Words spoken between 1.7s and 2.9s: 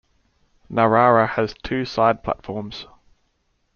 side platforms.